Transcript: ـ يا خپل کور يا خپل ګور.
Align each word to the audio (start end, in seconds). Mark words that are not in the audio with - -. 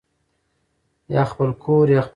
ـ 0.55 1.13
يا 1.15 1.23
خپل 1.31 1.49
کور 1.63 1.85
يا 1.91 2.01
خپل 2.01 2.07
ګور. 2.07 2.07